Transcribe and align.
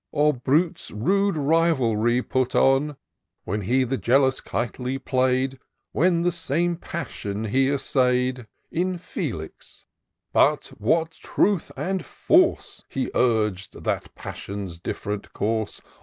Or 0.11 0.33
Brute's 0.33 0.89
rude 0.89 1.37
ribaldry 1.37 2.23
put 2.23 2.55
on; 2.55 2.97
When 3.43 3.61
he 3.61 3.83
the 3.83 3.97
jealous 3.99 4.41
Kitely 4.41 4.97
play'd; 4.97 5.59
When 5.91 6.23
the 6.23 6.31
same 6.31 6.75
passion 6.75 7.43
he 7.43 7.69
essay'd 7.69 8.47
In 8.71 8.97
Felix;— 8.97 9.85
^with 10.35 10.69
what 10.81 11.11
truth 11.11 11.71
and 11.77 12.03
force 12.03 12.83
He 12.89 13.11
urg'd 13.13 13.83
that 13.83 14.15
passion's 14.15 14.79
diflfrent 14.79 15.33
course 15.33 15.81